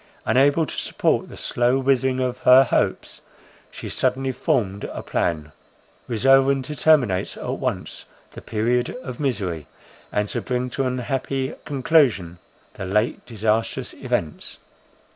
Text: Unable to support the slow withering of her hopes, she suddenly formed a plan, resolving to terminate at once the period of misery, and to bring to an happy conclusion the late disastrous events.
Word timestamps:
Unable 0.25 0.65
to 0.65 0.77
support 0.77 1.29
the 1.29 1.37
slow 1.37 1.77
withering 1.77 2.19
of 2.21 2.39
her 2.39 2.63
hopes, 2.63 3.21
she 3.69 3.87
suddenly 3.87 4.31
formed 4.31 4.83
a 4.85 5.03
plan, 5.03 5.51
resolving 6.07 6.63
to 6.63 6.75
terminate 6.75 7.37
at 7.37 7.47
once 7.59 8.05
the 8.31 8.41
period 8.41 8.97
of 9.03 9.19
misery, 9.19 9.67
and 10.11 10.27
to 10.29 10.41
bring 10.41 10.71
to 10.71 10.87
an 10.87 10.97
happy 10.97 11.53
conclusion 11.65 12.39
the 12.73 12.85
late 12.87 13.23
disastrous 13.27 13.93
events. 13.93 14.57